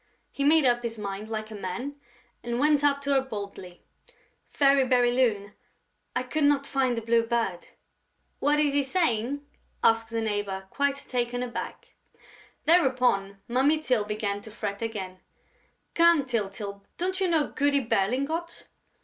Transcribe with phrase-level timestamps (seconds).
[0.31, 1.93] He made up his mind like a man
[2.41, 3.83] and went up to her boldly:
[4.49, 5.53] "Fairy Bérylune,
[6.15, 7.67] I could not find the Blue Bird...."
[8.39, 9.45] "What is he saying?"
[9.83, 11.93] asked the neighbor, quite taken aback.
[12.65, 15.19] Thereupon Mummy Tyl began to fret again:
[15.93, 18.65] "Come, Tyltyl, don't you know Goody Berlingot?"